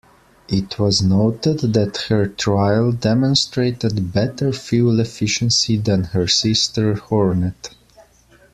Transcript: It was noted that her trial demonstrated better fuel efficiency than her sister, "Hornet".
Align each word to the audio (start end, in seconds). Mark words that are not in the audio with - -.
It 0.47 0.79
was 0.79 1.03
noted 1.03 1.59
that 1.75 1.95
her 2.09 2.25
trial 2.25 2.91
demonstrated 2.91 4.11
better 4.11 4.51
fuel 4.51 4.99
efficiency 4.99 5.77
than 5.77 6.05
her 6.05 6.27
sister, 6.27 6.95
"Hornet". 6.95 7.69